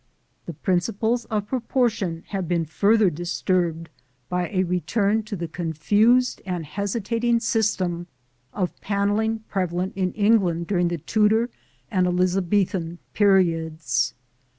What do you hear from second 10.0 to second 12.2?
England during the Tudor and